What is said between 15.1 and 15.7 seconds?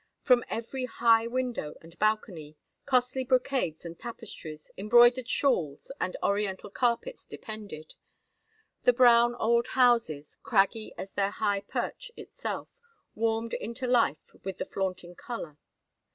color.